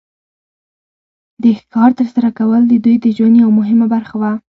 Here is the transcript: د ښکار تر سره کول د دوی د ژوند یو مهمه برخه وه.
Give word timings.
د 1.41 1.43
ښکار 1.59 1.89
تر 1.99 2.07
سره 2.15 2.29
کول 2.39 2.61
د 2.67 2.73
دوی 2.83 2.95
د 3.01 3.05
ژوند 3.17 3.35
یو 3.43 3.49
مهمه 3.59 3.85
برخه 3.93 4.15
وه. 4.21 4.31